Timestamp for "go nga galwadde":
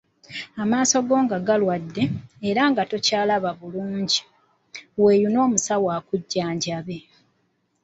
1.07-2.03